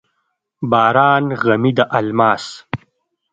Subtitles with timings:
[0.71, 2.45] باران غمي د الماس،